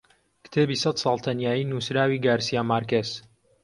[0.43, 3.09] کتێبی سەد ساڵ تەنیایی نووسراوی گارسیا مارکێز